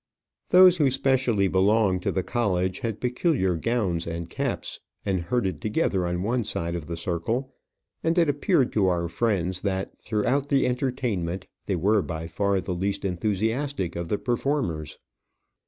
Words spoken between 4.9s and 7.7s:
and herded together on one side of the circle;